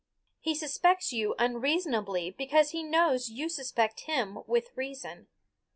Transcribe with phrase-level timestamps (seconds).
[0.39, 5.27] He suspects you unreasonably because he knows you suspect him with reason.